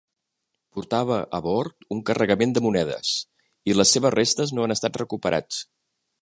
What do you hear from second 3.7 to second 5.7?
i les seves restes no han estat recuperats.